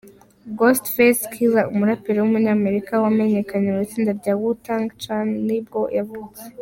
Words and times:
Ghostface 0.57 1.23
Killah, 1.33 1.69
umuraperi 1.73 2.17
w’umunyamerika 2.19 3.01
wamenyekanye 3.03 3.69
mu 3.73 3.81
itsinda 3.85 4.11
rya 4.19 4.33
Wu 4.39 4.49
Tang 4.65 4.85
Clannibwo 4.99 5.81
yavutse. 5.99 6.43